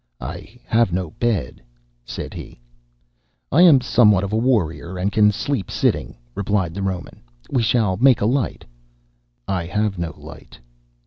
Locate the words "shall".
7.61-7.97